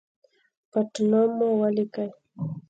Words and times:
پټنوم 0.71 1.29
مو 1.37 1.47
ولیکئ 1.61 2.09